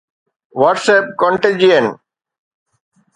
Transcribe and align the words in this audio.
WhatsApp 0.61 1.13
Contagion 1.21 1.85